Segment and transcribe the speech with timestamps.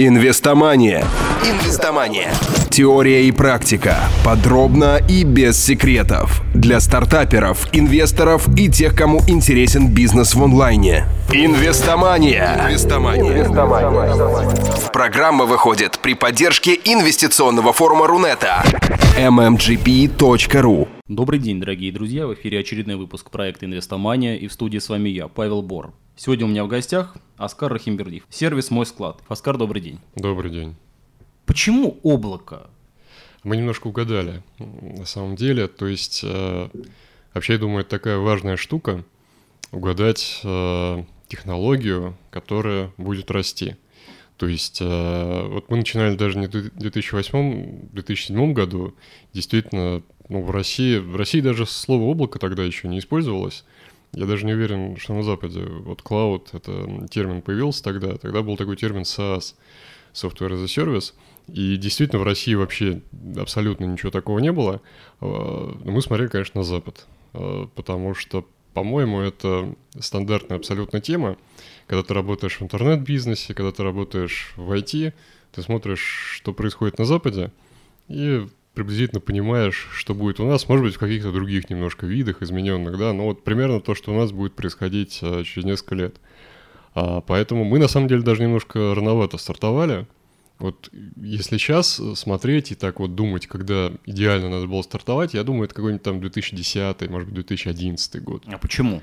[0.00, 1.04] Инвестомания.
[1.42, 2.30] Инвестомания.
[2.70, 3.96] Теория и практика.
[4.24, 6.40] Подробно и без секретов.
[6.54, 11.06] Для стартаперов, инвесторов и тех, кому интересен бизнес в онлайне.
[11.32, 12.68] Инвестомания.
[12.68, 13.38] Инвестомания.
[13.38, 14.90] Инвестомания.
[14.92, 18.62] Программа выходит при поддержке инвестиционного форума Рунета.
[19.18, 22.28] mmgp.ru Добрый день, дорогие друзья!
[22.28, 25.92] В эфире очередной выпуск проекта «Инвестомания» и в студии с вами я, Павел Бор.
[26.20, 29.22] Сегодня у меня в гостях Оскар Рахимбердиев, сервис «Мой склад».
[29.28, 30.00] Оскар, добрый день.
[30.16, 30.74] Добрый день.
[31.46, 32.68] Почему облако?
[33.44, 35.68] Мы немножко угадали, на самом деле.
[35.68, 36.70] То есть, э,
[37.34, 39.04] вообще, я думаю, это такая важная штука,
[39.70, 43.76] угадать э, технологию, которая будет расти.
[44.38, 48.96] То есть, э, вот мы начинали даже не в 2008-2007 году,
[49.32, 53.64] действительно, ну, в России, в России даже слово облако тогда еще не использовалось.
[54.12, 58.16] Я даже не уверен, что на Западе вот cloud, это термин появился тогда.
[58.16, 59.54] Тогда был такой термин SaaS,
[60.14, 61.14] Software as a Service.
[61.48, 63.02] И действительно в России вообще
[63.36, 64.80] абсолютно ничего такого не было.
[65.20, 67.06] А, мы смотрели, конечно, на Запад.
[67.34, 71.36] А, потому что, по-моему, это стандартная абсолютно тема.
[71.86, 75.12] Когда ты работаешь в интернет-бизнесе, когда ты работаешь в IT,
[75.52, 77.52] ты смотришь, что происходит на Западе,
[78.08, 82.98] и приблизительно понимаешь, что будет у нас, может быть, в каких-то других немножко видах измененных,
[82.98, 86.16] да, но вот примерно то, что у нас будет происходить а, через несколько лет.
[86.94, 90.06] А, поэтому мы, на самом деле, даже немножко рановато стартовали.
[90.58, 95.66] Вот если сейчас смотреть и так вот думать, когда идеально надо было стартовать, я думаю,
[95.66, 98.42] это какой-нибудь там 2010, может быть, 2011 год.
[98.46, 99.02] А почему?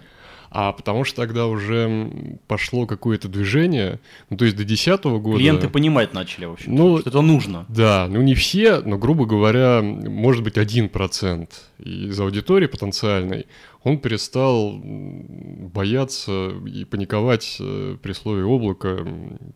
[0.58, 2.09] А потому что тогда уже
[2.48, 5.38] пошло какое-то движение, ну, то есть до 2010 года...
[5.38, 7.66] Клиенты понимать начали, в общем ну, что это нужно.
[7.67, 13.47] Да, ну не все, но, грубо говоря, может быть, 1% из аудитории потенциальной,
[13.84, 19.06] он перестал бояться и паниковать э, при слове облако,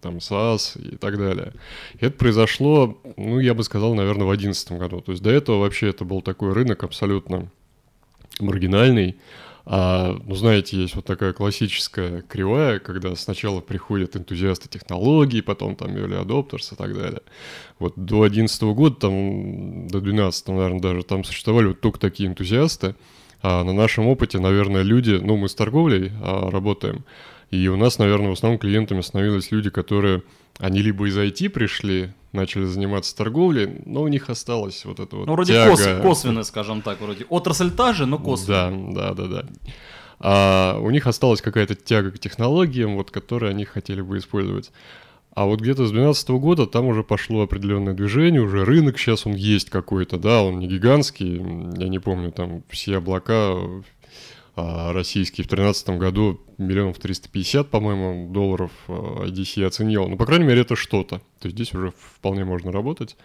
[0.01, 1.53] там, SaaS и так далее.
[1.97, 4.99] И это произошло, ну, я бы сказал, наверное, в 2011 году.
[4.99, 7.49] То есть до этого вообще это был такой рынок абсолютно
[8.41, 9.15] маргинальный,
[9.71, 15.95] а, ну, знаете, есть вот такая классическая кривая, когда сначала приходят энтузиасты технологий, потом там
[15.95, 17.21] early adopters и так далее.
[17.77, 22.95] Вот до 2011 года, там, до 2012, наверное, даже там существовали вот только такие энтузиасты.
[23.43, 27.05] А на нашем опыте, наверное, люди, ну, мы с торговлей а, работаем,
[27.51, 30.23] и у нас, наверное, в основном клиентами становились люди, которые,
[30.59, 35.27] они либо из IT пришли, начали заниматься торговлей, но у них осталось вот это вот
[35.27, 35.71] Ну, вроде тяга.
[35.71, 37.25] Кос, косвенно, скажем так, вроде.
[37.29, 38.93] Отрасль та же, но косвенно.
[38.93, 39.49] Да, да, да, да.
[40.19, 44.71] А у них осталась какая-то тяга к технологиям, вот, которые они хотели бы использовать.
[45.33, 49.35] А вот где-то с 2012 года там уже пошло определенное движение, уже рынок сейчас он
[49.35, 51.37] есть какой-то, да, он не гигантский,
[51.77, 53.55] я не помню, там все облака
[54.55, 60.07] российский в 2013 году миллионов 350, по-моему, долларов а, IDC оценил.
[60.07, 61.19] Ну, по крайней мере, это что-то.
[61.39, 63.15] То есть здесь уже вполне можно работать.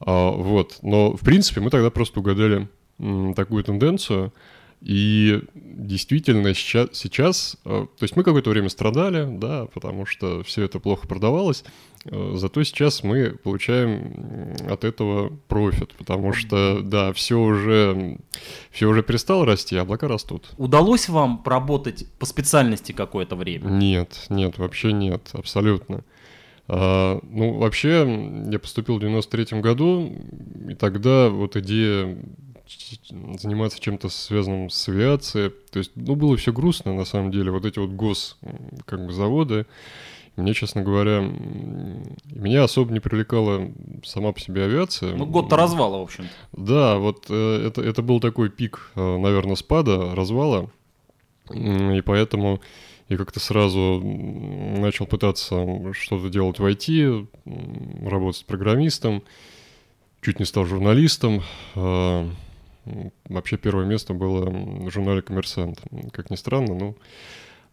[0.00, 0.78] А, вот.
[0.82, 2.68] Но, в принципе, мы тогда просто угадали
[3.34, 4.32] такую тенденцию.
[4.80, 10.80] И действительно сейчас, сейчас, то есть мы какое-то время страдали, да, потому что все это
[10.80, 11.64] плохо продавалось,
[12.06, 18.18] Э, зато сейчас мы получаем от этого профит, потому что, да, все уже,
[18.70, 20.50] все уже перестало расти, а облака растут.
[20.56, 23.68] Удалось вам поработать по специальности какое-то время?
[23.68, 26.02] Нет, нет, вообще нет, абсолютно.
[26.68, 30.10] А, ну, вообще, я поступил в 93 году,
[30.68, 32.16] и тогда вот идея
[33.38, 37.64] заниматься чем-то связанным с авиацией, то есть, ну, было все грустно, на самом деле, вот
[37.64, 38.36] эти вот гос,
[38.86, 39.66] как бы, заводы,
[40.36, 43.70] мне, честно говоря, меня особо не привлекала
[44.04, 45.14] сама по себе авиация.
[45.14, 46.30] Ну, год-то развала, в общем-то.
[46.52, 50.70] Да, вот э, это, это был такой пик, э, наверное, спада, развала.
[51.52, 52.60] И поэтому
[53.08, 57.26] я как-то сразу начал пытаться что-то делать в IT,
[58.08, 59.22] работать программистом,
[60.22, 61.42] чуть не стал журналистом.
[62.84, 65.80] Э, вообще первое место было в журнале «Коммерсант».
[66.12, 66.94] Как ни странно,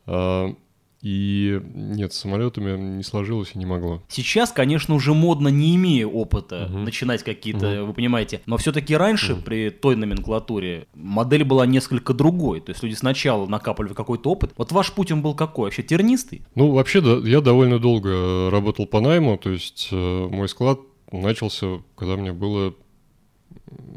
[0.05, 0.57] ну...
[1.01, 4.01] И нет, с самолетами не сложилось и не могло.
[4.09, 6.79] Сейчас, конечно, уже модно, не имея опыта, угу.
[6.79, 7.87] начинать какие-то, угу.
[7.87, 8.41] вы понимаете.
[8.45, 9.43] Но все-таки раньше, угу.
[9.43, 12.61] при той номенклатуре, модель была несколько другой.
[12.61, 14.53] То есть люди сначала накапливали какой-то опыт.
[14.57, 15.65] Вот ваш путь он был какой?
[15.65, 16.41] Вообще тернистый?
[16.55, 19.37] Ну, вообще, да, я довольно долго работал по найму.
[19.37, 20.79] То есть э, мой склад
[21.11, 22.73] начался, когда мне было,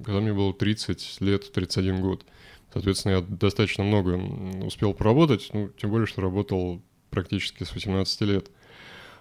[0.05, 2.25] когда мне было 30 лет, 31 год.
[2.73, 4.17] Соответственно, я достаточно много
[4.65, 6.81] успел поработать, ну, тем более, что работал
[7.11, 8.51] практически с 18 лет.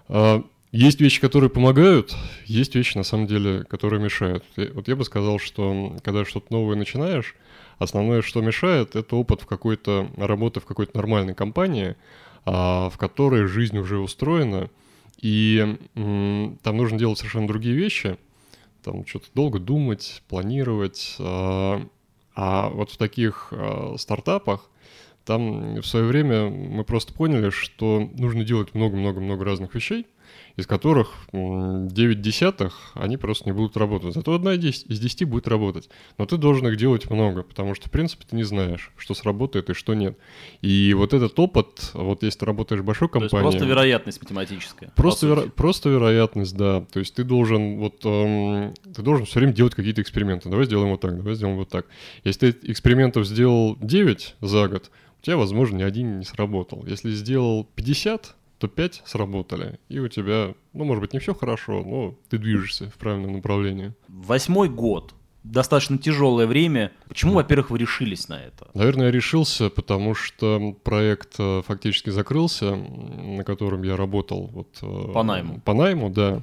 [0.08, 2.14] А, есть вещи, которые помогают,
[2.46, 4.44] есть вещи, на самом деле, которые мешают.
[4.56, 7.34] Вот я бы сказал, что когда что-то новое начинаешь,
[7.78, 11.96] основное, что мешает, это опыт в какой-то работы в какой-то нормальной компании,
[12.44, 14.70] а, в которой жизнь уже устроена,
[15.20, 18.16] И там нужно делать совершенно другие вещи.
[18.82, 21.16] Там что-то долго думать, планировать.
[21.18, 21.82] А,
[22.34, 24.70] а вот в таких а, стартапах
[25.24, 30.06] там в свое время мы просто поняли, что нужно делать много-много-много разных вещей–
[30.60, 34.14] из которых 9 десятых, они просто не будут работать.
[34.14, 35.88] Зато одна из 10 будет работать.
[36.18, 39.70] Но ты должен их делать много, потому что, в принципе, ты не знаешь, что сработает
[39.70, 40.16] и что нет.
[40.60, 43.30] И вот этот опыт, вот если ты работаешь в большой компании...
[43.30, 44.92] То есть просто вероятность математическая.
[44.94, 46.82] Просто, веро, просто вероятность, да.
[46.92, 48.04] То есть ты должен вот...
[48.04, 50.48] Эм, ты должен все время делать какие-то эксперименты.
[50.48, 51.86] Давай сделаем вот так, давай сделаем вот так.
[52.24, 54.90] Если ты экспериментов сделал 9 за год,
[55.20, 56.84] у тебя, возможно, ни один не сработал.
[56.86, 61.82] Если сделал 50, то 5 сработали, и у тебя, ну, может быть, не все хорошо,
[61.82, 63.94] но ты движешься в правильном направлении.
[64.08, 65.14] Восьмой год.
[65.42, 66.92] Достаточно тяжелое время.
[67.08, 68.68] Почему, во-первых, вы решились на это?
[68.74, 74.50] Наверное, я решился, потому что проект э, фактически закрылся, на котором я работал.
[74.52, 75.62] Вот, э, по найму.
[75.64, 76.42] По найму, да.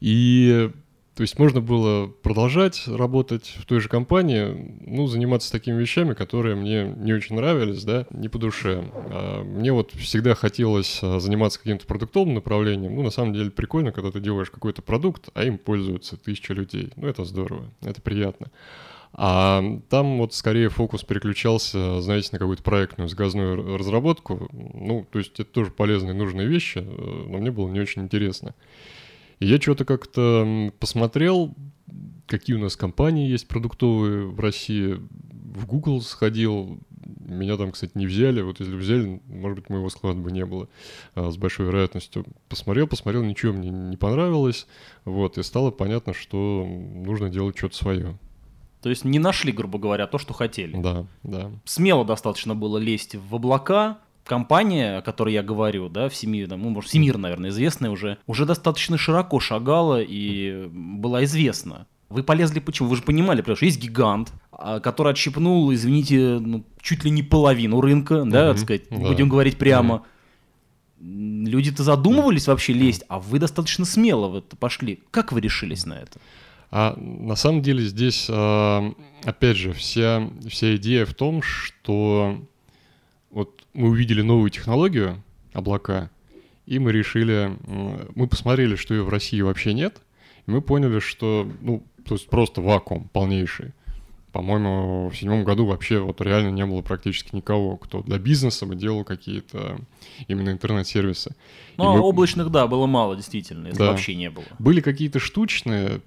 [0.00, 0.72] И
[1.14, 6.56] то есть можно было продолжать работать в той же компании, ну, заниматься такими вещами, которые
[6.56, 8.90] мне не очень нравились, да, не по душе.
[8.94, 12.96] А мне вот всегда хотелось а, заниматься каким-то продуктовым направлением.
[12.96, 16.92] Ну, на самом деле прикольно, когда ты делаешь какой-то продукт, а им пользуются тысячи людей.
[16.96, 18.50] Ну, это здорово, это приятно.
[19.12, 24.48] А там вот скорее фокус переключался, знаете, на какую-то проектную сгазную разработку.
[24.52, 28.54] Ну, то есть это тоже полезные, нужные вещи, э, но мне было не очень интересно.
[29.44, 31.54] Я что-то как-то посмотрел,
[32.26, 34.98] какие у нас компании есть продуктовые в России.
[35.30, 36.78] В Google сходил,
[37.20, 38.40] меня там, кстати, не взяли.
[38.40, 40.68] Вот если взяли, может быть, моего склада бы не было
[41.14, 42.24] а, с большой вероятностью.
[42.48, 44.66] Посмотрел, посмотрел, ничего мне не понравилось.
[45.04, 48.18] Вот, и стало понятно, что нужно делать что-то свое.
[48.80, 50.80] То есть не нашли, грубо говоря, то, что хотели.
[50.80, 51.50] Да, да.
[51.64, 56.56] Смело достаточно было лезть в облака, компания, о которой я говорю, да, в семи, ну,
[56.56, 61.86] может, Всемир, наверное, известная уже, уже достаточно широко шагала и была известна.
[62.08, 62.88] Вы полезли почему?
[62.88, 67.22] Вы же понимали, потому что есть гигант, а, который отщипнул, извините, ну, чуть ли не
[67.22, 68.96] половину рынка, да, так сказать, да.
[68.96, 69.96] будем говорить прямо.
[69.96, 70.04] Угу.
[71.48, 75.00] Люди-то задумывались вообще лезть, а вы достаточно смело в это пошли.
[75.10, 76.18] Как вы решились на это?
[76.70, 78.92] А на самом деле здесь, а,
[79.24, 82.38] опять же, вся, вся идея в том, что
[83.74, 85.22] мы увидели новую технологию,
[85.52, 86.10] облака,
[86.66, 87.56] и мы решили,
[88.14, 90.00] мы посмотрели, что ее в России вообще нет,
[90.46, 93.72] и мы поняли, что, ну, то есть просто вакуум полнейший.
[94.32, 98.74] По-моему, в седьмом году вообще вот реально не было практически никого, кто для бизнеса бы
[98.74, 99.78] делал какие-то
[100.26, 101.36] именно интернет-сервисы.
[101.76, 102.00] Ну, а мы...
[102.00, 103.90] облачных, да, было мало, действительно, если да.
[103.90, 104.44] вообще не было.
[104.58, 106.00] Были какие-то штучные,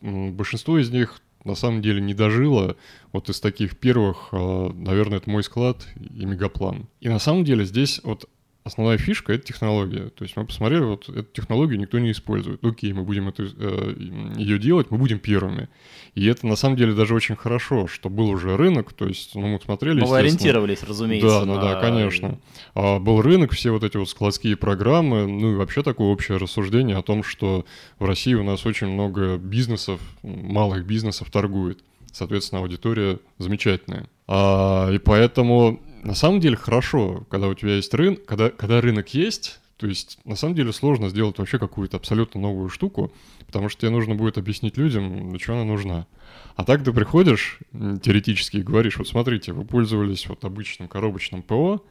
[0.00, 2.76] большинство из них на самом деле не дожило.
[3.12, 6.88] Вот из таких первых, а, наверное, это мой склад и мегаплан.
[7.00, 8.28] И на самом деле здесь вот
[8.64, 10.10] основная фишка— это технология.
[10.10, 12.64] То есть мы посмотрели, вот эту технологию никто не использует.
[12.64, 13.94] Окей, мы будем это, э,
[14.36, 15.68] ее делать, мы будем первыми.
[16.14, 19.46] И это на самом деле даже очень хорошо, что был уже рынок, то есть ну,
[19.46, 20.00] мы смотрели...
[20.04, 21.40] Вы ориентировались, разумеется.
[21.40, 21.62] Да, ну на...
[21.62, 22.38] да, конечно.
[22.74, 26.96] А, был рынок, все вот эти вот складские программы, ну и вообще такое общее рассуждение
[26.96, 27.64] о том, что
[27.98, 31.80] в России у нас очень много бизнесов, малых бизнесов торгует.
[32.12, 34.08] Соответственно, аудитория замечательная.
[34.26, 39.14] А, и поэтому на самом деле хорошо, когда у тебя есть рынок, когда, когда рынок
[39.14, 43.12] есть, то есть на самом деле сложно сделать вообще какую-то абсолютно новую штуку,
[43.46, 46.06] потому что тебе нужно будет объяснить людям, для чего она нужна.
[46.54, 51.82] А так ты приходишь теоретически и говоришь, вот смотрите, вы пользовались вот обычным коробочным ПО,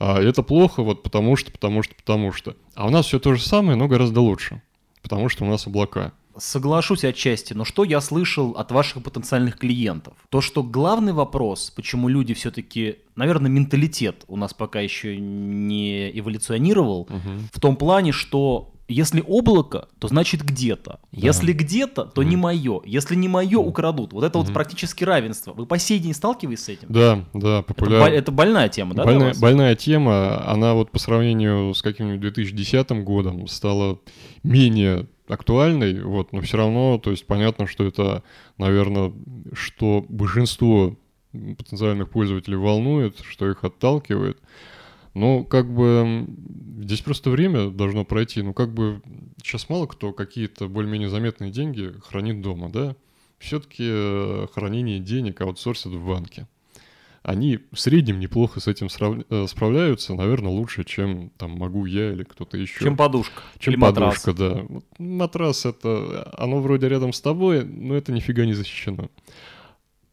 [0.00, 2.56] а это плохо вот потому что, потому что, потому что.
[2.74, 4.62] А у нас все то же самое, но гораздо лучше,
[5.02, 6.12] потому что у нас облака.
[6.38, 10.14] Соглашусь отчасти, но что я слышал от ваших потенциальных клиентов?
[10.28, 17.02] То, что главный вопрос, почему люди все-таки, наверное, менталитет у нас пока еще не эволюционировал,
[17.02, 17.30] угу.
[17.52, 20.92] в том плане, что если облако, то значит где-то.
[20.92, 20.98] Да.
[21.12, 22.24] Если где-то, то mm.
[22.24, 22.80] не мое.
[22.86, 24.14] Если не мое, украдут.
[24.14, 24.42] Вот это mm.
[24.42, 25.52] вот практически равенство.
[25.52, 26.88] Вы по сей день сталкиваетесь с этим?
[26.88, 28.06] Да, да, популярно.
[28.06, 29.04] Это, это больная тема, да?
[29.04, 30.42] Больная, больная тема.
[30.50, 34.00] Она вот по сравнению с каким-нибудь 2010 годом стала
[34.42, 38.22] менее актуальной, вот, но все равно, то есть понятно, что это,
[38.56, 39.12] наверное,
[39.52, 40.96] что большинство
[41.32, 44.38] потенциальных пользователей волнует, что их отталкивает.
[45.14, 46.26] Но как бы
[46.80, 48.42] здесь просто время должно пройти.
[48.42, 49.02] Ну как бы
[49.42, 52.96] сейчас мало кто какие-то более-менее заметные деньги хранит дома, да?
[53.38, 56.46] Все-таки э, хранение денег аутсорсят в банке
[57.28, 58.88] они в среднем неплохо с этим
[59.28, 62.82] э, справляются, наверное, лучше, чем там могу я или кто-то еще.
[62.82, 63.42] Чем подушка.
[63.58, 64.36] Чем или подушка, матрас.
[64.36, 64.62] да.
[64.66, 69.10] Вот, матрас это, оно вроде рядом с тобой, но это нифига не защищено.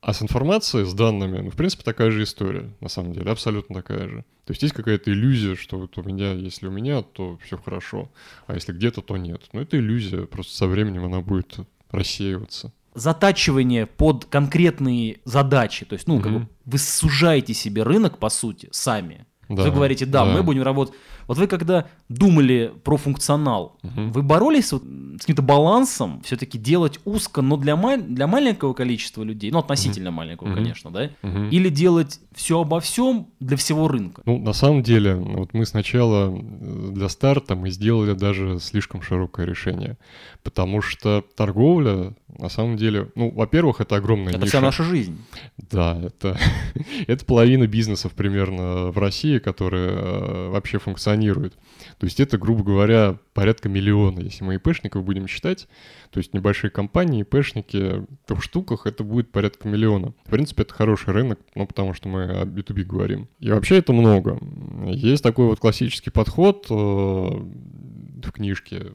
[0.01, 3.75] А с информацией, с данными, ну, в принципе, такая же история, на самом деле, абсолютно
[3.75, 4.25] такая же.
[4.43, 8.12] То есть есть какая-то иллюзия, что вот у меня, если у меня, то все хорошо,
[8.45, 9.41] а если где-то, то нет.
[9.53, 11.60] Но это иллюзия, просто со временем она будет
[11.91, 15.86] рассеиваться затачивание под конкретные задачи.
[15.86, 16.24] То есть, ну, угу.
[16.24, 19.25] как бы вы сужаете себе рынок, по сути, сами.
[19.50, 20.96] Да, вы говорите, да, да, мы будем работать.
[21.28, 24.10] Вот вы когда думали про функционал, угу.
[24.12, 29.24] вы боролись вот с каким-то балансом, все-таки делать узко, но для, ма- для маленького количества
[29.24, 30.18] людей, ну относительно угу.
[30.18, 30.56] маленького, угу.
[30.56, 31.46] конечно, да, угу.
[31.52, 34.22] или делать все обо всем для всего рынка?
[34.25, 39.46] Ну, на самом деле, вот мы сначала э, для старта мы сделали даже слишком широкое
[39.46, 39.98] решение,
[40.44, 44.50] потому что торговля, на самом деле, ну, во-первых, это огромная Это ниша.
[44.50, 45.18] вся наша жизнь.
[45.58, 46.38] Да, это,
[47.08, 51.54] это половина бизнесов примерно в России, которые э, вообще функционируют.
[51.98, 55.68] То есть это, грубо говоря, порядка миллиона, если мы ИПшников будем считать.
[56.12, 60.13] То есть небольшие компании, ИПшники, то в штуках это будет порядка миллиона.
[60.25, 63.27] В принципе, это хороший рынок, ну, потому что мы о B2B говорим.
[63.39, 64.39] И вообще это много.
[64.86, 68.94] Есть такой вот классический подход э, в книжке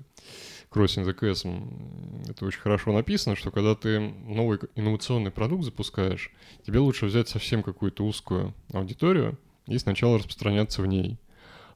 [0.72, 6.30] Crossing the Chasm, это очень хорошо написано, что когда ты новый инновационный продукт запускаешь,
[6.64, 9.36] тебе лучше взять совсем какую-то узкую аудиторию
[9.66, 11.18] и сначала распространяться в ней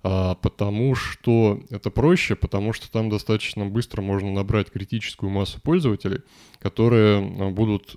[0.04, 6.20] потому что это проще, потому что там достаточно быстро можно набрать критическую массу пользователей,
[6.60, 7.96] которые а, будут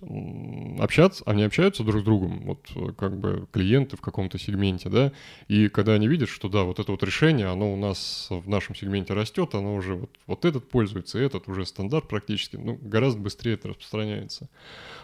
[0.79, 5.11] общаться, они общаются друг с другом, вот как бы клиенты в каком-то сегменте, да,
[5.49, 8.73] и когда они видят, что да, вот это вот решение, оно у нас в нашем
[8.73, 13.55] сегменте растет, оно уже вот, вот этот пользуется, этот уже стандарт практически, ну, гораздо быстрее
[13.55, 14.49] это распространяется.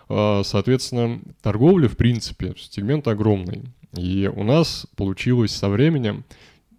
[0.08, 3.64] А, соответственно, торговля, в принципе, сегмент огромный,
[3.98, 6.24] и у нас получилось со временем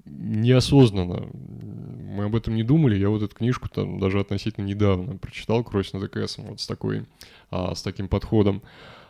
[0.05, 1.29] неосознанно.
[1.33, 2.97] Мы об этом не думали.
[2.97, 7.07] Я вот эту книжку там даже относительно недавно прочитал «Crossing the Chasm» вот с, такой,
[7.51, 8.63] а, с таким подходом.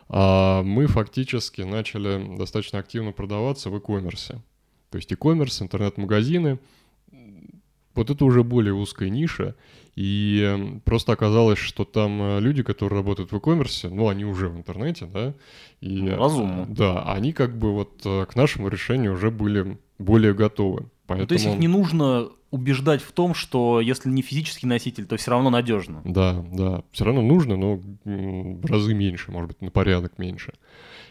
[0.07, 4.37] А мы фактически начали достаточно активно продаваться в e-commerce.
[4.89, 6.59] То есть e-commerce, интернет-магазины,
[7.95, 9.55] вот это уже более узкая ниша,
[9.95, 14.57] и просто оказалось, что там э, люди, которые работают в e-commerce, ну, они уже в
[14.57, 15.33] интернете, да,
[15.79, 16.01] и...
[16.01, 16.65] Ну, разумно.
[16.67, 20.87] Да, они как бы вот э, к нашему решению уже были более готовы.
[21.07, 21.21] Поэтому...
[21.21, 25.17] Ну, то есть их не нужно убеждать в том, что если не физический носитель, то
[25.17, 26.01] все равно надежно.
[26.05, 30.53] Да, да, все равно нужно, но в разы меньше, может быть, на порядок меньше.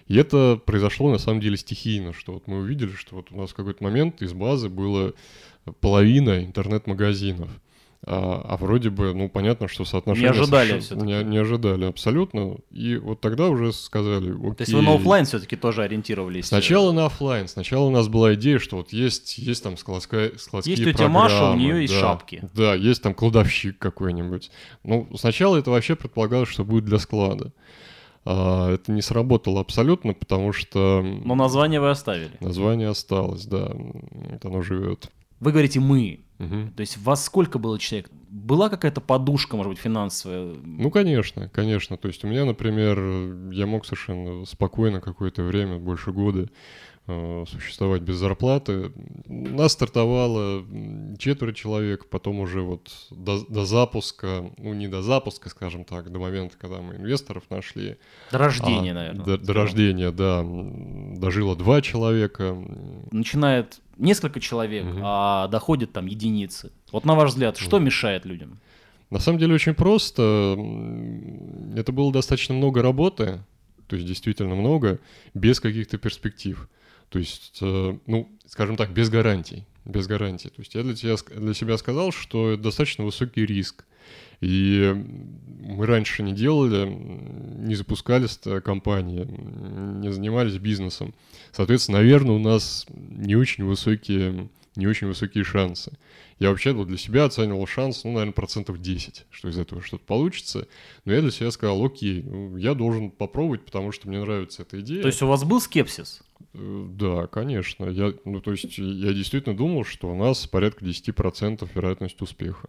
[0.09, 3.51] И это произошло на самом деле стихийно, что вот мы увидели, что вот у нас
[3.51, 5.15] в какой-то момент из базы было
[5.81, 7.49] половина интернет-магазинов.
[8.07, 10.31] А, а вроде бы, ну, понятно, что соотношение...
[10.31, 12.59] Не ожидали все не, не ожидали абсолютно.
[12.71, 14.55] И вот тогда уже сказали, окей...
[14.57, 16.47] То есть вы на офлайн все-таки тоже ориентировались?
[16.47, 17.49] Сначала на офлайн.
[17.49, 21.09] Сначала у нас была идея, что вот есть, есть там складская, складские Есть у тебя
[21.09, 22.43] Маша, у нее есть да, шапки.
[22.53, 24.51] Да, есть там кладовщик какой-нибудь.
[24.83, 27.53] Ну, сначала это вообще предполагалось, что будет для склада.
[28.25, 31.03] А, это не сработало абсолютно, потому что...
[31.03, 32.33] Но название вы оставили.
[32.41, 33.73] Название осталось, да.
[34.31, 35.11] Это оно живет.
[35.41, 36.21] Вы говорите «мы».
[36.39, 36.73] Угу.
[36.77, 38.11] То есть вас сколько было человек?
[38.29, 40.55] Была какая-то подушка, может быть, финансовая?
[40.65, 41.97] Ну, конечно, конечно.
[41.97, 42.99] То есть у меня, например,
[43.53, 46.49] я мог совершенно спокойно какое-то время, больше года,
[47.07, 48.91] существовать без зарплаты.
[49.27, 50.65] Нас стартовало
[51.19, 56.19] четверо человек, потом уже вот до, до запуска, ну не до запуска, скажем так, до
[56.19, 57.99] момента, когда мы инвесторов нашли.
[58.33, 59.25] До рождения, а, наверное.
[59.25, 60.43] До, до рождения, да.
[60.45, 62.57] Дожило два человека.
[63.11, 65.01] Начинает несколько человек, угу.
[65.03, 66.73] а доходит там единицы.
[66.91, 67.85] Вот на ваш взгляд, что угу.
[67.85, 68.61] мешает людям?
[69.11, 70.57] На самом деле очень просто.
[71.77, 73.41] Это было достаточно много работы,
[73.89, 75.01] то есть действительно много,
[75.35, 76.67] без каких-то перспектив.
[77.09, 79.65] То есть, э, ну, скажем так, без гарантий.
[79.85, 80.49] Без гарантий.
[80.49, 83.85] То есть я для, тебя, для себя сказал, что это достаточно высокий риск.
[84.41, 84.93] И
[85.61, 88.27] мы раньше не делали, не запускали
[88.61, 91.15] компании, не занимались бизнесом.
[91.53, 95.93] Соответственно, наверное, у нас не очень высокие, не очень высокие шансы.
[96.39, 100.05] Я вообще вот для себя оценивал шанс, ну, наверное, процентов 10, что из этого что-то
[100.05, 100.67] получится.
[101.05, 104.81] Но я для себя сказал, окей, ну, я должен попробовать, потому что мне нравится эта
[104.81, 105.03] идея.
[105.03, 106.23] То есть у вас был скепсис?
[106.55, 107.87] Э, да, конечно.
[107.87, 112.69] Я, ну, то есть я действительно думал, что у нас порядка 10% вероятность успеха.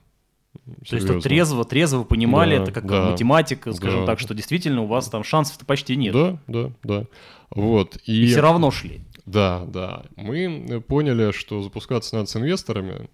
[0.66, 0.86] Серьезно.
[0.88, 4.06] То есть вы трезво, трезво понимали, да, это как да, математика, скажем да.
[4.06, 6.14] так, что действительно у вас там шансов-то почти нет.
[6.14, 7.06] Да, да, да.
[7.50, 7.98] Вот.
[8.06, 9.02] И, и все равно шли.
[9.26, 10.04] Да, да.
[10.16, 13.10] Мы поняли, что запускаться надо с инвесторами,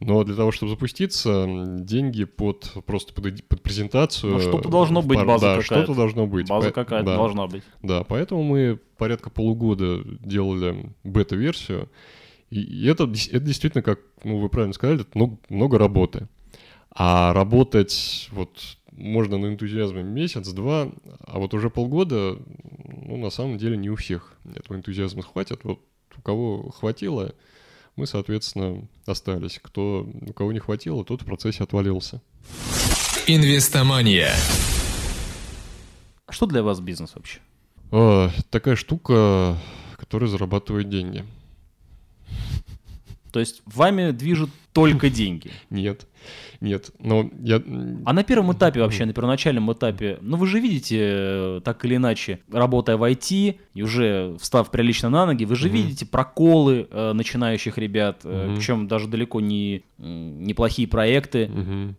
[0.00, 1.46] но для того, чтобы запуститься,
[1.80, 4.34] деньги под просто под, под презентацию.
[4.34, 5.26] Ну, что-то должно быть, пар...
[5.26, 5.84] база да, какая-то.
[5.84, 6.48] Что-то должно быть.
[6.48, 6.74] База По...
[6.74, 7.16] какая-то да.
[7.16, 7.62] должна быть.
[7.82, 11.88] Да, поэтому мы порядка полугода делали бета-версию.
[12.50, 16.28] И это, это действительно, как ну, вы правильно сказали, это много, много работы.
[16.90, 18.50] А работать вот
[18.96, 22.38] можно на энтузиазме месяц-два, а вот уже полгода,
[22.84, 25.60] ну, на самом деле, не у всех этого энтузиазма хватит.
[25.64, 25.80] Вот
[26.16, 27.34] у кого хватило,
[27.94, 29.58] мы, соответственно, остались.
[29.62, 32.20] Кто, у кого не хватило, тот в процессе отвалился.
[33.26, 34.34] Инвестомания.
[36.28, 37.40] Что для вас бизнес вообще?
[37.92, 39.56] А, такая штука,
[39.96, 41.24] которая зарабатывает деньги.
[43.36, 45.50] То есть вами движут только деньги?
[45.68, 46.06] Нет,
[46.62, 46.90] нет.
[46.98, 47.62] Но я...
[48.06, 51.96] А на первом этапе вообще, на первоначальном этапе, ну вы же видите, э, так или
[51.96, 57.12] иначе, работая в IT и уже встав прилично на ноги, вы же видите проколы э,
[57.12, 61.50] начинающих ребят, э, причем даже далеко не неплохие проекты.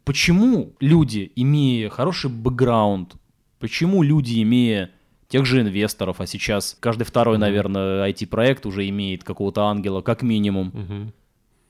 [0.03, 3.13] Почему люди, имея хороший бэкграунд,
[3.59, 4.89] почему люди, имея
[5.27, 10.69] тех же инвесторов, а сейчас каждый второй, наверное, IT-проект уже имеет какого-то ангела, как минимум.
[10.69, 11.13] Угу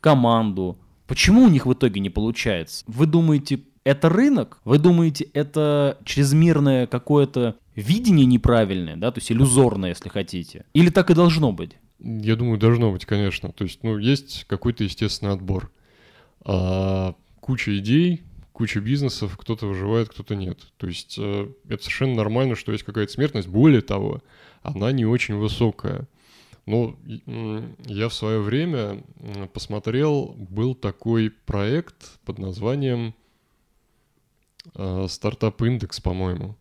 [0.07, 0.79] команду.
[1.05, 2.85] Почему у них в итоге не получается?
[2.87, 4.61] Вы думаете, это рынок?
[4.63, 10.63] Вы думаете, это чрезмерное какое-то видение неправильное, да, то есть иллюзорное, если хотите?
[10.73, 11.73] Или так и должно быть?
[11.99, 13.51] Я думаю, должно быть, конечно.
[13.51, 15.71] То есть, ну, есть какой-то естественный отбор.
[16.45, 18.23] А, куча идей,
[18.53, 20.59] куча бизнесов, кто-то выживает, кто-то нет.
[20.77, 23.49] То есть э, это совершенно нормально, что есть какая-то смертность.
[23.49, 24.21] Более того,
[24.61, 26.07] она не очень высокая.
[26.67, 26.97] Ну,
[27.85, 29.01] я в свое время
[29.53, 33.15] посмотрел, был такой проект под названием
[35.07, 36.57] Стартап Индекс, по-моему.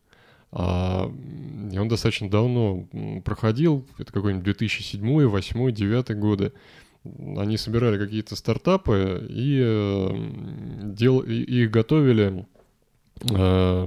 [0.52, 1.12] А,
[1.72, 2.86] и он достаточно давно
[3.24, 6.52] проходил, это какой-нибудь 2007, 2008, 2009 годы.
[7.36, 12.46] Они собирали какие-то стартапы и, э, дел, и их готовили
[13.30, 13.86] э,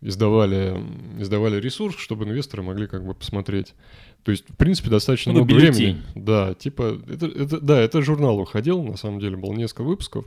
[0.00, 0.82] издавали,
[1.18, 3.74] издавали ресурс, чтобы инвесторы могли как бы посмотреть.
[4.24, 6.02] То есть, в принципе, достаточно ну, много времени.
[6.14, 10.26] Да, типа, это, это, да, это журнал уходил, на самом деле, было несколько выпусков.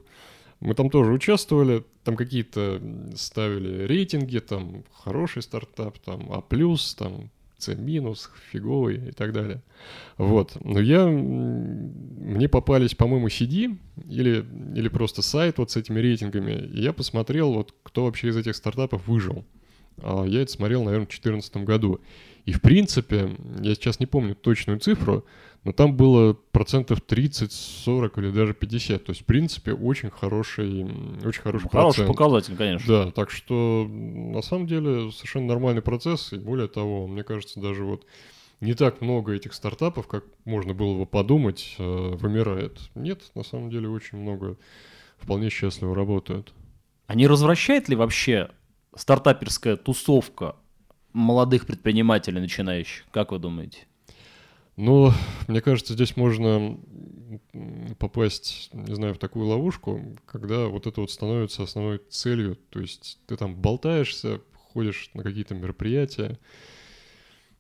[0.60, 2.82] Мы там тоже участвовали, там какие-то
[3.16, 6.42] ставили рейтинги, там хороший стартап, там А+,
[6.98, 7.30] там
[7.78, 9.62] минус, фиговый и так далее.
[10.18, 10.58] Вот.
[10.64, 11.06] Но я...
[11.08, 13.78] Мне попались, по-моему, CD
[14.10, 14.46] или,
[14.76, 16.54] или просто сайт вот с этими рейтингами.
[16.74, 19.46] И я посмотрел, вот кто вообще из этих стартапов выжил.
[20.03, 22.01] А я это смотрел, наверное, в 2014 году.
[22.46, 25.25] И, в принципе, я сейчас не помню точную цифру,
[25.64, 29.03] но там было процентов 30, 40 или даже 50.
[29.03, 30.83] То есть, в принципе, очень хороший,
[31.24, 32.87] очень хороший ну, Хороший показатель, конечно.
[32.87, 36.33] Да, так что, на самом деле, совершенно нормальный процесс.
[36.33, 38.05] И более того, мне кажется, даже вот
[38.59, 42.79] не так много этих стартапов, как можно было бы подумать, э, вымирает.
[42.96, 44.57] Нет, на самом деле, очень много
[45.18, 46.53] вполне счастливо работают.
[47.07, 48.50] А не развращает ли вообще
[48.96, 50.56] стартаперская тусовка
[51.14, 53.06] молодых предпринимателей начинающих?
[53.12, 53.88] Как вы думаете?
[54.77, 55.12] Ну,
[55.48, 56.80] мне кажется, здесь можно
[58.00, 62.58] попасть, не знаю, в такую ловушку, когда вот это вот становится основной целью.
[62.70, 64.42] То есть ты там болтаешься,
[64.74, 66.40] ходишь на какие-то мероприятия,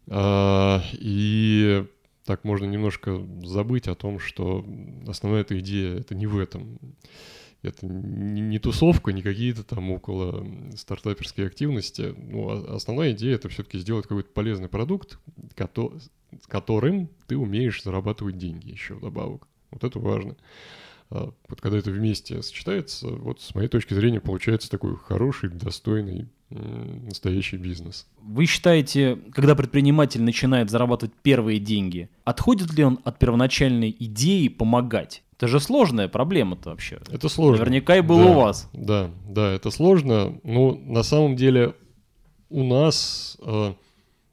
[0.09, 1.85] а, и
[2.25, 4.65] так можно немножко забыть о том, что
[5.07, 6.79] основная эта идея это не в этом
[7.61, 10.45] это не, тусовка, не какие-то там около
[10.75, 12.13] стартаперские активности.
[12.17, 15.19] Ну, а основная идея это все-таки сделать какой-то полезный продукт,
[15.55, 16.01] кото-
[16.47, 19.47] которым ты умеешь зарабатывать деньги еще вдобавок.
[19.69, 20.35] Вот это важно.
[21.11, 26.29] А вот когда это вместе сочетается, вот с моей точки зрения получается такой хороший, достойный,
[26.49, 28.07] настоящий бизнес.
[28.21, 35.23] Вы считаете, когда предприниматель начинает зарабатывать первые деньги, отходит ли он от первоначальной идеи помогать?
[35.41, 36.99] Это же сложная проблема-то вообще.
[37.09, 37.65] Это сложно.
[37.65, 38.69] Наверняка и было да, у вас.
[38.73, 40.39] Да, да, это сложно.
[40.43, 41.73] Но на самом деле
[42.51, 43.73] у нас, э,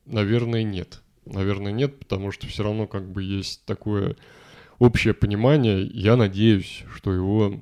[0.05, 1.01] наверное, нет.
[1.25, 4.17] Наверное, нет, потому что все равно как бы есть такое
[4.79, 5.83] общее понимание.
[5.83, 7.55] Я надеюсь, что его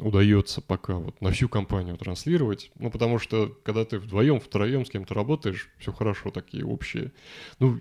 [0.00, 2.72] удается пока вот на всю компанию транслировать.
[2.80, 7.12] Ну, потому что когда ты вдвоем, втроем с кем-то работаешь, все хорошо, такие общие,
[7.60, 7.78] ну,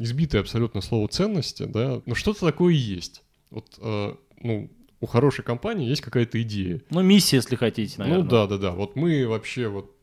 [0.00, 5.88] избитые абсолютно слово ценности, да, но что-то такое есть вот, э, ну, у хорошей компании
[5.88, 6.80] есть какая-то идея.
[6.90, 8.24] Ну, миссия, если хотите, наверное.
[8.24, 8.70] Ну, да, да, да.
[8.72, 9.94] Вот мы вообще вот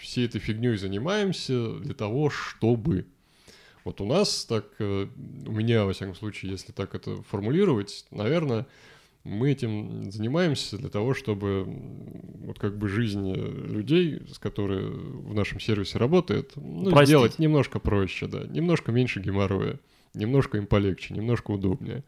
[0.00, 3.06] всей этой фигней занимаемся для того, чтобы...
[3.84, 5.06] Вот у нас так, э,
[5.46, 8.66] у меня, во всяком случае, если так это формулировать, наверное,
[9.24, 11.64] мы этим занимаемся для того, чтобы
[12.44, 18.26] вот как бы жизнь людей, с которыми в нашем сервисе работает, ну, сделать немножко проще,
[18.26, 19.78] да, немножко меньше геморроя,
[20.14, 22.02] немножко им полегче, немножко удобнее.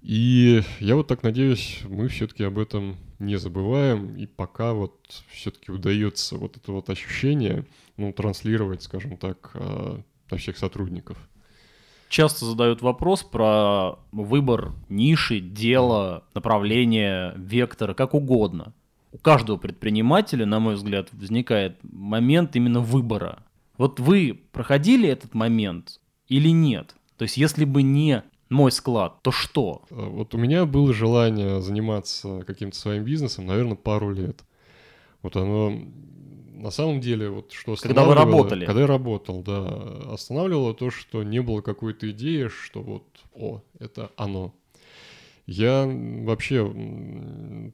[0.00, 5.72] И я вот так надеюсь, мы все-таки об этом не забываем, и пока вот все-таки
[5.72, 11.18] удается вот это вот ощущение, ну, транслировать, скажем так, на э, всех сотрудников.
[12.08, 18.72] Часто задают вопрос про выбор ниши, дела, направления, вектора, как угодно.
[19.10, 23.44] у каждого предпринимателя, на мой взгляд, возникает момент именно выбора.
[23.76, 26.94] Вот вы проходили этот момент или нет?
[27.16, 29.82] То есть если бы не мой склад, то что?
[29.90, 34.44] А, вот у меня было желание заниматься каким-то своим бизнесом, наверное, пару лет.
[35.22, 35.72] Вот оно
[36.58, 38.66] на самом деле, вот что Когда вы работали?
[38.66, 40.12] Когда я работал, да.
[40.12, 44.54] Останавливало то, что не было какой-то идеи, что вот, о, это оно.
[45.46, 46.66] Я вообще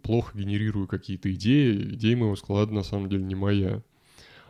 [0.02, 1.94] плохо генерирую какие-то идеи.
[1.94, 3.82] Идеи моего склада на самом деле не моя.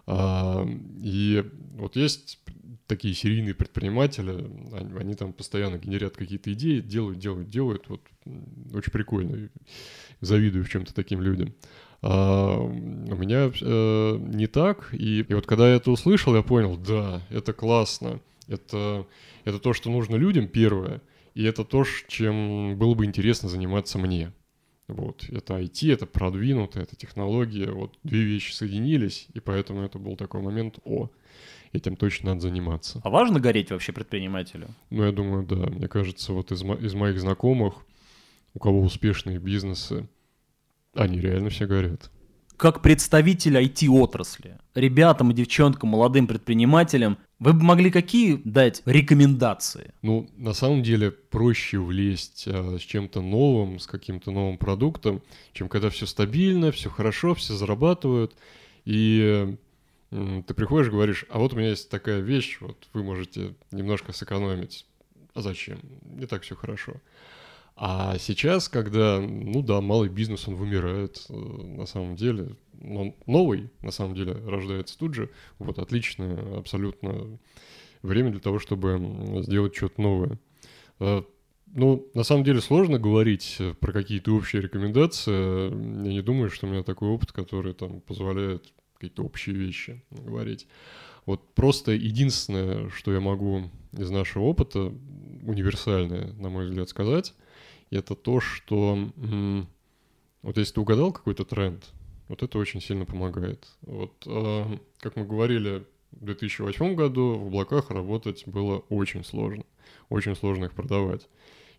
[0.06, 0.66] А,
[1.02, 1.44] и
[1.76, 2.38] вот есть
[2.86, 4.30] такие серийные предприниматели,
[4.74, 7.88] они, они там постоянно генерят какие-то идеи, делают, делают, делают.
[7.88, 8.02] Вот
[8.74, 9.48] очень прикольно.
[10.20, 11.54] Завидую в чем-то таким людям.
[12.02, 14.92] А, у меня э, не так.
[14.92, 18.20] И, и вот когда я это услышал, я понял, да, это классно.
[18.46, 19.06] Это,
[19.44, 21.00] это то, что нужно людям, первое.
[21.34, 24.32] И это то, чем было бы интересно заниматься мне.
[24.86, 30.14] Вот, это IT, это продвинутое, это технология, вот две вещи соединились, и поэтому это был
[30.16, 31.08] такой момент, о,
[31.72, 33.00] этим точно надо заниматься.
[33.02, 34.68] А важно гореть вообще предпринимателю?
[34.90, 35.56] Ну, я думаю, да.
[35.70, 37.76] Мне кажется, вот из, мо- из моих знакомых,
[38.52, 40.06] у кого успешные бизнесы,
[40.94, 42.10] они реально все горят.
[42.56, 49.92] Как представитель IT-отрасли, ребятам и девчонкам, молодым предпринимателям, вы бы могли какие дать рекомендации?
[50.02, 55.20] Ну, на самом деле проще влезть а, с чем-то новым, с каким-то новым продуктом,
[55.52, 58.36] чем когда все стабильно, все хорошо, все зарабатывают.
[58.84, 59.56] И
[60.10, 64.86] ты приходишь, говоришь, а вот у меня есть такая вещь, вот вы можете немножко сэкономить.
[65.34, 65.80] А зачем?
[66.04, 66.94] Не так все хорошо.
[67.76, 73.70] А сейчас, когда, ну да, малый бизнес, он вымирает, э, на самом деле, но новый,
[73.82, 77.38] на самом деле, рождается тут же, вот отличное абсолютно
[78.02, 80.38] время для того, чтобы сделать что-то новое.
[81.00, 81.22] Э,
[81.66, 85.70] ну, на самом деле сложно говорить про какие-то общие рекомендации.
[86.06, 90.68] Я не думаю, что у меня такой опыт, который там позволяет какие-то общие вещи говорить.
[91.26, 94.92] Вот просто единственное, что я могу из нашего опыта,
[95.42, 97.34] универсальное, на мой взгляд, сказать,
[97.94, 99.10] это то, что
[100.42, 101.90] вот если ты угадал какой-то тренд,
[102.28, 103.66] вот это очень сильно помогает.
[103.82, 109.64] Вот, э, как мы говорили, в 2008 году в облаках работать было очень сложно.
[110.08, 111.28] Очень сложно их продавать.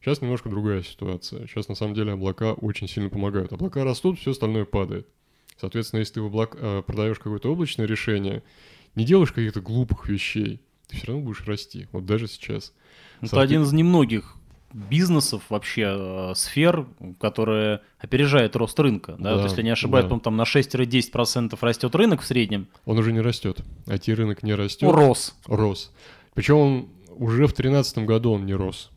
[0.01, 1.47] Сейчас немножко другая ситуация.
[1.47, 3.53] Сейчас на самом деле облака очень сильно помогают.
[3.53, 5.07] Облака растут, все остальное падает.
[5.57, 8.43] Соответственно, если ты в облак, э, продаешь какое-то облачное решение,
[8.95, 11.87] не делаешь каких-то глупых вещей, ты все равно будешь расти.
[11.91, 12.73] Вот даже сейчас.
[13.17, 13.49] Это Соответ...
[13.49, 14.35] один из немногих
[14.75, 16.85] бизнесов, вообще э, сфер,
[17.19, 19.15] которые опережает рост рынка.
[19.17, 19.23] Да?
[19.23, 20.19] Да, То есть, если не ошибаюсь, да.
[20.19, 22.67] там на 6-10% растет рынок в среднем.
[22.85, 23.59] Он уже не растет.
[23.85, 24.91] IT-рынок не растет.
[24.91, 25.35] Рос.
[25.45, 25.91] Рос.
[26.33, 28.91] Причем он уже в 2013 году он не рос.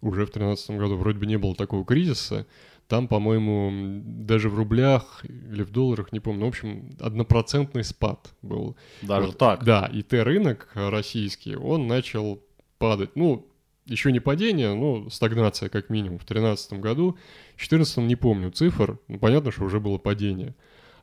[0.00, 2.46] Уже в 2013 году вроде бы не было такого кризиса.
[2.88, 8.34] Там, по-моему, даже в рублях или в долларах, не помню, ну, в общем, однопроцентный спад
[8.42, 8.76] был.
[9.00, 9.38] Даже вот.
[9.38, 9.64] так?
[9.64, 12.42] Да, и Т-рынок российский, он начал
[12.78, 13.10] падать.
[13.14, 13.46] Ну,
[13.86, 17.12] еще не падение, но стагнация как минимум в 2013 году.
[17.54, 20.54] В 2014 не помню цифр, ну, понятно, что уже было падение.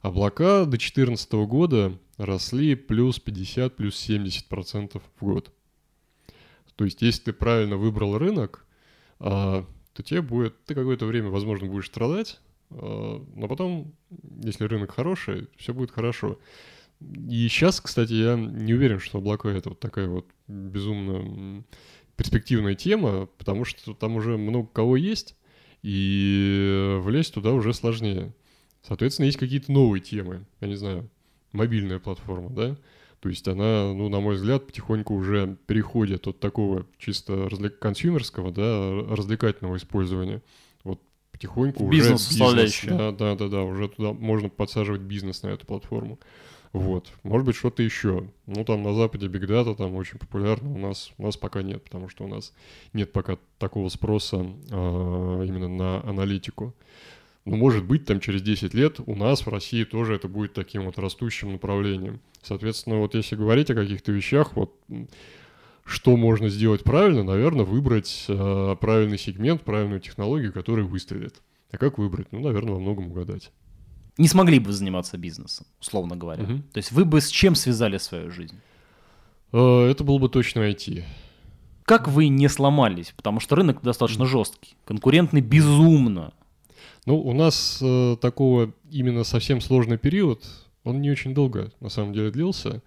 [0.01, 5.51] Облака до 2014 года росли плюс 50, плюс 70 процентов в год.
[6.75, 8.65] То есть, если ты правильно выбрал рынок,
[9.19, 12.39] а, то тебе будет, ты какое-то время, возможно, будешь страдать,
[12.71, 13.93] а, но потом,
[14.43, 16.39] если рынок хороший, все будет хорошо.
[16.99, 21.63] И сейчас, кстати, я не уверен, что облака это вот такая вот безумно
[22.21, 25.35] перспективная тема, потому что там уже много кого есть,
[25.81, 28.31] и влезть туда уже сложнее.
[28.83, 31.09] Соответственно, есть какие-то новые темы, я не знаю,
[31.51, 32.77] мобильная платформа, да,
[33.21, 39.15] то есть она, ну, на мой взгляд, потихоньку уже переходит от такого чисто консюмерского, да,
[39.15, 40.43] развлекательного использования.
[41.41, 45.65] Потихоньку бизнес уже бизнес, да, да, да, да, уже туда можно подсаживать бизнес на эту
[45.65, 46.19] платформу.
[46.71, 47.11] Вот.
[47.23, 48.29] Может быть, что-то еще.
[48.45, 51.83] Ну, там на Западе Big Data там очень популярно, у нас, у нас пока нет,
[51.83, 52.53] потому что у нас
[52.93, 56.75] нет пока такого спроса э, именно на аналитику.
[57.43, 60.85] Но может быть, там через 10 лет у нас в России тоже это будет таким
[60.85, 62.19] вот растущим направлением.
[62.43, 64.75] Соответственно, вот если говорить о каких-то вещах, вот
[65.85, 71.41] что можно сделать правильно, наверное, выбрать э, правильный сегмент, правильную технологию, которая выстрелит.
[71.71, 72.27] А как выбрать?
[72.31, 73.51] Ну, наверное, во многом угадать
[74.17, 76.43] не смогли бы заниматься бизнесом, условно говоря.
[76.43, 76.53] Угу.
[76.73, 78.55] То есть вы бы с чем связали свою жизнь?
[79.51, 81.03] Э, это был бы точно IT.
[81.83, 83.13] Как вы не сломались?
[83.15, 86.33] Потому что рынок достаточно жесткий, конкурентный безумно.
[87.05, 90.45] Ну, у нас э, такого именно совсем сложный период,
[90.83, 92.81] он не очень долго на самом деле длился.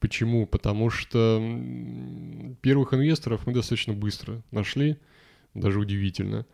[0.00, 0.46] Почему?
[0.46, 1.38] Потому что
[2.60, 4.96] первых инвесторов мы достаточно быстро нашли,
[5.54, 6.46] даже удивительно.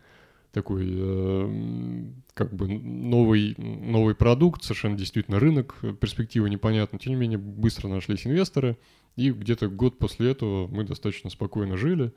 [0.55, 6.97] такой э, как бы новый, новый продукт, совершенно действительно рынок, перспектива непонятна.
[6.97, 8.77] Тем не менее, быстро нашлись инвесторы,
[9.17, 12.13] и где-то год после этого мы достаточно спокойно жили,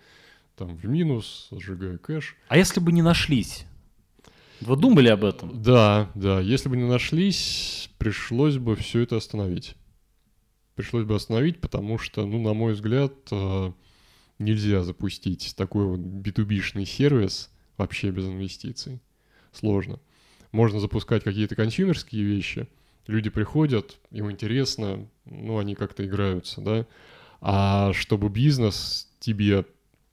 [0.56, 2.36] там в минус, сжигая кэш.
[2.48, 3.66] А если бы не нашлись?
[4.60, 5.60] Вы думали об этом?
[5.60, 6.40] Да, да.
[6.40, 9.74] Если бы не нашлись, пришлось бы все это остановить.
[10.78, 13.72] Пришлось бы остановить, потому что, ну, на мой взгляд, э,
[14.38, 19.00] нельзя запустить такой вот B2B-шный сервис вообще без инвестиций.
[19.50, 19.98] Сложно.
[20.52, 22.68] Можно запускать какие-то консюмерские вещи.
[23.08, 26.86] Люди приходят, им интересно, ну, они как-то играются, да.
[27.40, 29.64] А чтобы бизнес тебе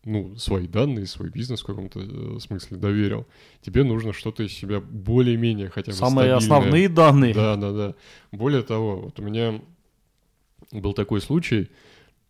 [0.03, 3.27] ну, свои данные, свой бизнес в каком-то э, смысле доверил,
[3.61, 6.57] тебе нужно что-то из себя более-менее хотя бы Самые стабильное.
[6.57, 7.33] основные данные.
[7.35, 7.95] Да, да, да.
[8.31, 9.61] Более того, вот у меня
[10.71, 11.69] был такой случай,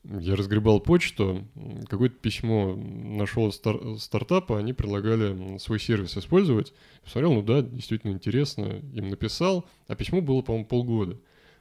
[0.04, 1.48] я разгребал почту,
[1.90, 6.74] какое-то письмо нашел стар- стартапа, они предлагали свой сервис использовать.
[7.04, 11.18] Посмотрел, ну да, действительно интересно, им написал, а письмо было, по-моему, полгода.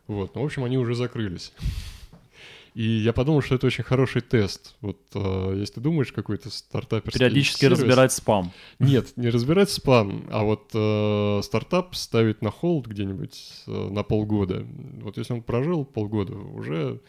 [0.06, 1.52] Вот, ну, в общем, они уже закрылись.
[2.74, 4.74] И я подумал, что это очень хороший тест.
[4.80, 8.52] Вот э, если ты думаешь какой-то стартаперский Периодически сервис, разбирать спам.
[8.80, 14.66] Нет, не разбирать спам, а вот э, стартап ставить на холд где-нибудь э, на полгода.
[15.02, 17.00] Вот если он прожил полгода, уже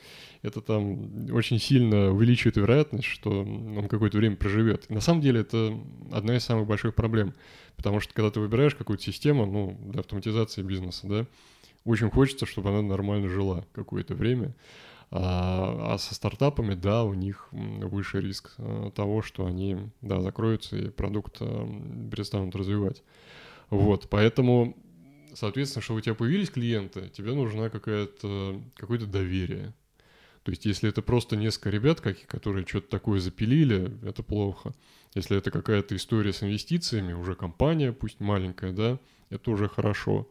[0.44, 4.86] это там очень сильно увеличивает вероятность, что он какое-то время проживет.
[4.90, 5.76] И на самом деле это
[6.12, 7.34] одна из самых больших проблем.
[7.76, 11.26] Потому что когда ты выбираешь какую-то систему, ну, для автоматизации бизнеса, да,
[11.86, 14.54] очень хочется, чтобы она нормально жила какое-то время.
[15.12, 20.78] А, а со стартапами, да, у них выше риск э, того, что они, да, закроются
[20.78, 21.68] и продукт э,
[22.12, 23.04] перестанут развивать.
[23.70, 24.76] Вот, поэтому,
[25.34, 29.74] соответственно, чтобы у тебя появились клиенты, тебе нужна какая-то, какое-то доверие.
[30.44, 34.74] То есть, если это просто несколько ребят, которые что-то такое запилили, это плохо.
[35.16, 40.28] Если это какая-то история с инвестициями, уже компания, пусть маленькая, да, это уже хорошо.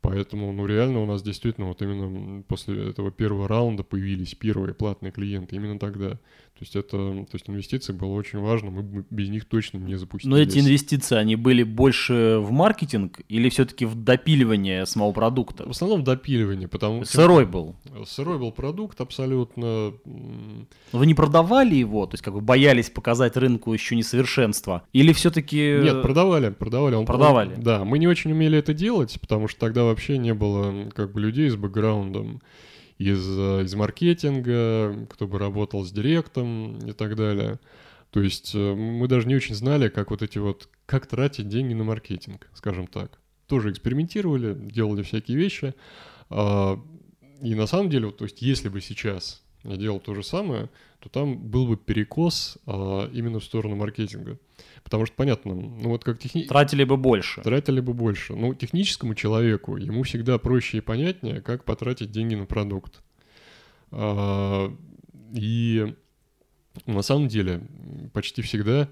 [0.00, 5.10] Поэтому, ну, реально у нас действительно вот именно после этого первого раунда появились первые платные
[5.10, 6.18] клиенты именно тогда.
[6.58, 10.30] То есть это, то есть инвестиции было очень важно, мы без них точно не запустились.
[10.30, 15.66] Но эти инвестиции, они были больше в маркетинг или все-таки в допиливание самого продукта?
[15.66, 17.12] В основном в допиливание, потому что...
[17.12, 17.76] Сырой был?
[18.06, 19.92] Сырой был продукт абсолютно...
[20.92, 22.06] Вы не продавали его?
[22.06, 24.82] То есть как бы боялись показать рынку еще несовершенство?
[24.94, 25.78] Или все-таки...
[25.82, 26.94] Нет, продавали, продавали.
[26.94, 27.54] Он, продавали?
[27.54, 31.12] Он, да, мы не очень умели это делать, потому что тогда вообще не было как
[31.12, 32.40] бы людей с бэкграундом
[32.98, 37.58] из, э, из маркетинга, кто бы работал с директом и так далее.
[38.10, 41.74] То есть э, мы даже не очень знали, как вот эти вот, как тратить деньги
[41.74, 43.18] на маркетинг, скажем так.
[43.46, 45.74] Тоже экспериментировали, делали всякие вещи.
[46.30, 46.80] А,
[47.42, 50.70] и на самом деле, вот, то есть если бы сейчас я делал то же самое,
[51.00, 54.38] то там был бы перекос а, именно в сторону маркетинга.
[54.82, 56.44] Потому что, понятно, ну вот как техни...
[56.44, 57.42] Тратили бы больше.
[57.42, 58.34] Тратили бы больше.
[58.34, 63.02] Ну, техническому человеку, ему всегда проще и понятнее, как потратить деньги на продукт.
[63.90, 64.74] А,
[65.32, 65.94] и
[66.86, 67.62] на самом деле
[68.12, 68.88] почти всегда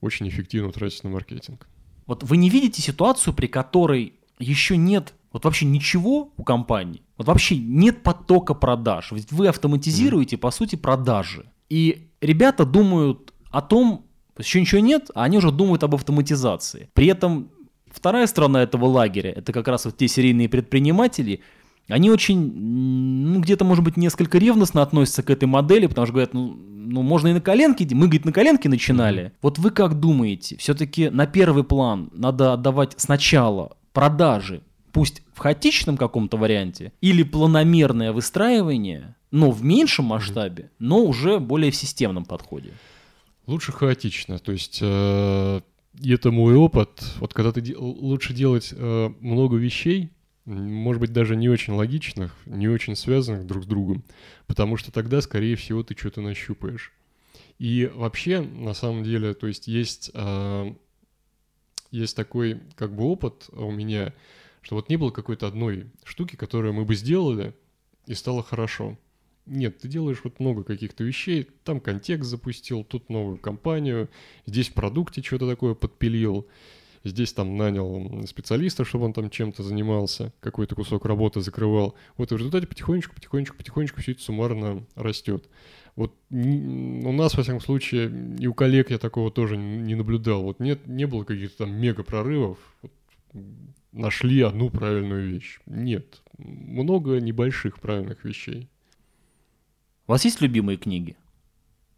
[0.00, 1.68] очень эффективно тратить на маркетинг.
[2.06, 7.26] Вот вы не видите ситуацию, при которой еще нет вот вообще ничего у компании, вот
[7.26, 9.10] вообще нет потока продаж.
[9.10, 11.46] Ведь вы автоматизируете, по сути, продажи.
[11.68, 14.06] И ребята думают о том,
[14.38, 16.88] еще ничего нет, а они уже думают об автоматизации.
[16.94, 17.50] При этом
[17.90, 21.40] вторая сторона этого лагеря, это как раз вот те серийные предприниматели,
[21.88, 26.32] они очень, ну, где-то, может быть, несколько ревностно относятся к этой модели, потому что говорят,
[26.32, 29.24] ну, ну можно и на коленке, мы, говорит, на коленке начинали.
[29.24, 29.32] Mm-hmm.
[29.42, 34.60] Вот вы как думаете, все-таки на первый план надо отдавать сначала продажи,
[34.92, 41.70] пусть в хаотичном каком-то варианте, или планомерное выстраивание, но в меньшем масштабе, но уже более
[41.70, 42.74] в системном подходе?
[43.46, 45.60] Лучше хаотично, то есть э,
[46.04, 47.02] это мой опыт.
[47.18, 50.10] Вот когда ты де- лучше делать э, много вещей,
[50.44, 54.04] может быть даже не очень логичных, не очень связанных друг с другом,
[54.46, 56.92] потому что тогда, скорее всего, ты что-то нащупаешь.
[57.58, 60.74] И вообще, на самом деле, то есть есть э,
[61.94, 64.12] есть такой как бы опыт у меня,
[64.62, 67.54] что вот не было какой-то одной штуки, которую мы бы сделали
[68.06, 68.98] и стало хорошо.
[69.46, 74.08] Нет, ты делаешь вот много каких-то вещей, там контекст запустил, тут новую компанию,
[74.46, 76.48] здесь в продукте что-то такое подпилил,
[77.04, 81.94] здесь там нанял специалиста, чтобы он там чем-то занимался, какой-то кусок работы закрывал.
[82.16, 85.46] Вот и в результате потихонечку, потихонечку, потихонечку все это суммарно растет.
[85.96, 90.42] Вот у нас, во всяком случае, и у коллег я такого тоже не наблюдал.
[90.42, 92.58] Вот нет, не было каких-то там мега прорывов.
[92.82, 92.92] Вот
[93.92, 95.60] нашли одну правильную вещь.
[95.66, 96.22] Нет.
[96.36, 98.68] Много небольших правильных вещей.
[100.06, 101.16] У вас есть любимые книги?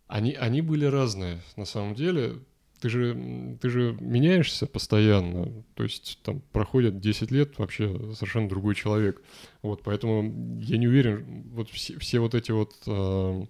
[0.06, 2.36] Они, они были разные, на самом деле.
[2.80, 8.74] Ты же, ты же меняешься постоянно, то есть там проходит 10 лет, вообще совершенно другой
[8.74, 9.22] человек.
[9.62, 13.44] Вот, поэтому я не уверен, вот все, все вот эти вот э,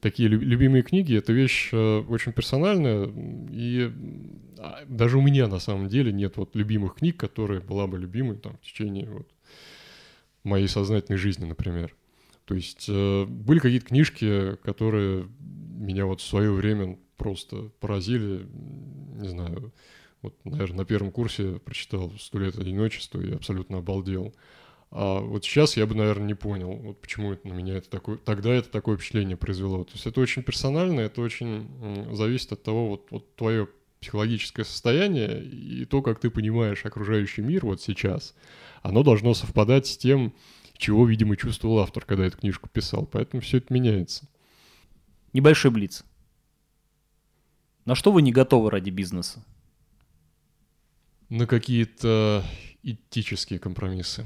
[0.00, 3.08] такие любимые книги, это вещь э, очень персональная,
[3.50, 3.92] и
[4.58, 8.36] а, даже у меня на самом деле нет вот любимых книг, которые была бы любимой
[8.36, 9.28] там в течение вот
[10.44, 11.94] моей сознательной жизни, например.
[12.44, 18.48] То есть э, были какие-то книжки, которые меня вот в свое время просто поразили,
[19.14, 19.72] не знаю,
[20.22, 24.34] вот, наверное, на первом курсе прочитал «Сто лет одиночества» и абсолютно обалдел.
[24.90, 28.16] А вот сейчас я бы, наверное, не понял, вот почему это на меня это такое,
[28.16, 29.84] тогда это такое впечатление произвело.
[29.84, 31.68] То есть это очень персонально, это очень
[32.12, 33.68] зависит от того, вот, вот твое
[34.00, 38.34] психологическое состояние и то, как ты понимаешь окружающий мир вот сейчас,
[38.82, 40.34] оно должно совпадать с тем,
[40.76, 43.06] чего, видимо, чувствовал автор, когда эту книжку писал.
[43.06, 44.26] Поэтому все это меняется.
[45.32, 46.04] Небольшой блиц.
[47.84, 49.44] На что вы не готовы ради бизнеса?
[51.28, 52.44] На какие-то
[52.82, 54.24] этические компромиссы.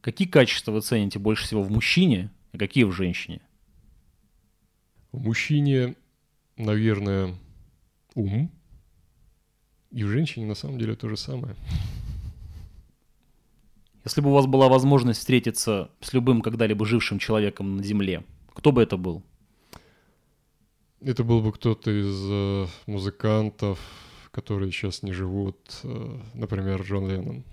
[0.00, 3.40] Какие качества вы цените больше всего в мужчине, а какие в женщине?
[5.12, 5.96] В мужчине,
[6.56, 7.38] наверное,
[8.14, 8.50] ум.
[9.90, 11.54] И в женщине на самом деле то же самое.
[14.04, 18.72] Если бы у вас была возможность встретиться с любым когда-либо жившим человеком на Земле, кто
[18.72, 19.22] бы это был?
[21.04, 23.78] Это был бы кто-то из э, музыкантов,
[24.30, 27.44] которые сейчас не живут, э, например, Джон Леннон.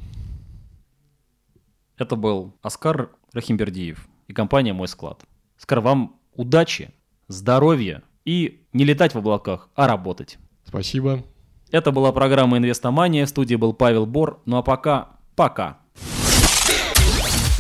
[1.98, 5.26] Это был Оскар Рахимбердиев и компания «Мой склад».
[5.58, 6.94] Оскар, вам удачи,
[7.28, 10.38] здоровья и не летать в облаках, а работать.
[10.64, 11.22] Спасибо.
[11.72, 13.26] Это была программа «Инвестомания».
[13.26, 14.42] В студии был Павел Бор.
[14.46, 15.81] Ну а пока, пока.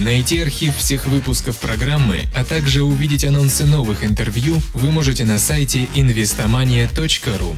[0.01, 5.87] Найти архив всех выпусков программы, а также увидеть анонсы новых интервью вы можете на сайте
[5.93, 7.55] investomania.ru.